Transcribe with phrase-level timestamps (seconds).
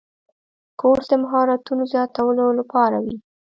[0.79, 3.15] کورس د مهارتونو زیاتولو لپاره وي.